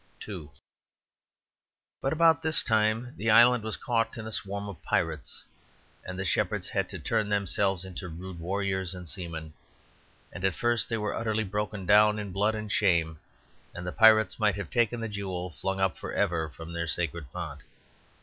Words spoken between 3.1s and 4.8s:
the island was caught in a swarm